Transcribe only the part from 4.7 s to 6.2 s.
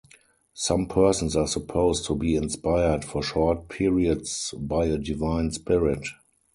a divine spirit.